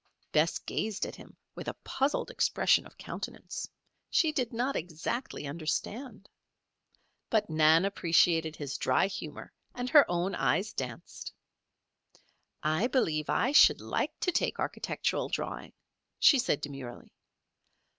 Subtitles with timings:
[0.31, 3.69] Bess gazed at him with a puzzled expression of countenance.
[4.09, 6.27] She did not exactly understand.
[7.29, 11.31] But Nan appreciated his dry humor, and her own eyes danced.
[12.63, 15.71] "I believe I should like to take architectural drawing,"
[16.17, 17.13] she said demurely.